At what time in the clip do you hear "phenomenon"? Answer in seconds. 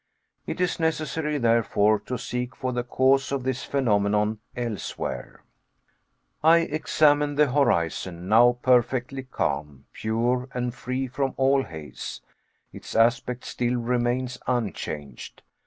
3.63-4.39